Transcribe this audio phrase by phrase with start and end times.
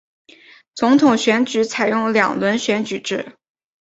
[0.73, 3.33] 总统选举采用两轮选举制。